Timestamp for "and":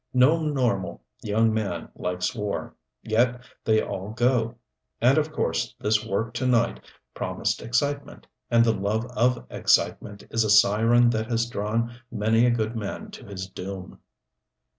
4.99-5.19, 8.49-8.65